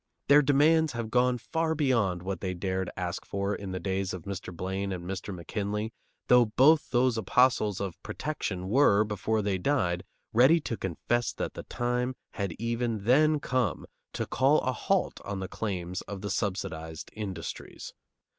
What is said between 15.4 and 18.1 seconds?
claims of the subsidized industries.